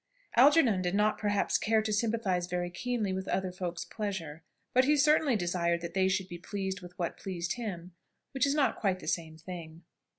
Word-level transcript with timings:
Algernon 0.35 0.81
did 0.81 0.95
not 0.95 1.19
perhaps 1.19 1.59
care 1.59 1.83
to 1.83 1.93
sympathise 1.93 2.47
very 2.47 2.71
keenly 2.71 3.13
with 3.13 3.27
other 3.27 3.51
folks' 3.51 3.85
pleasure, 3.85 4.41
but 4.73 4.85
he 4.85 4.97
certainly 4.97 5.35
desired 5.35 5.79
that 5.81 5.93
they 5.93 6.07
should 6.09 6.27
be 6.27 6.39
pleased 6.39 6.81
with 6.81 6.97
what 6.97 7.17
pleased 7.17 7.53
him, 7.53 7.93
which 8.31 8.47
is 8.47 8.55
not 8.55 8.75
quite 8.79 8.99
the 8.99 9.07
same 9.07 9.37
thing. 9.37 9.83